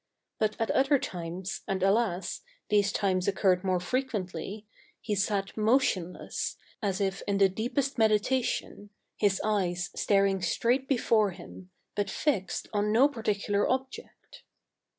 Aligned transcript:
But 0.39 0.59
at 0.59 0.71
other 0.71 0.97
times, 0.97 1.61
and 1.67 1.83
alas, 1.83 2.41
these 2.69 2.91
times 2.91 3.27
occurred 3.27 3.63
more 3.63 3.79
fre 3.79 3.99
quently, 3.99 4.65
he 4.99 5.13
sat 5.13 5.55
motionless, 5.55 6.57
as 6.81 6.99
if 6.99 7.21
in 7.27 7.37
the 7.37 7.47
deepest 7.47 7.99
meditation, 7.99 8.89
his 9.15 9.39
eyes 9.43 9.91
staring 9.95 10.41
straight 10.41 10.87
before 10.89 11.29
him, 11.29 11.69
but 11.93 12.09
fixed 12.09 12.67
on 12.73 12.91
no 12.91 13.07
particular 13.07 13.69
object. 13.69 14.41